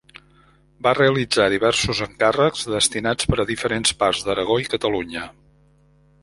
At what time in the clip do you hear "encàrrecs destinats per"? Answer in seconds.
2.05-3.39